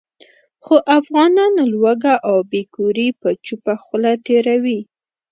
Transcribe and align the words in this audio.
خو 0.63 0.75
افغانان 0.99 1.53
لوږه 1.71 2.13
او 2.29 2.37
بې 2.51 2.61
کوري 2.75 3.07
په 3.21 3.29
چوپه 3.45 3.73
خوله 3.83 4.11
تېروي. 4.25 4.79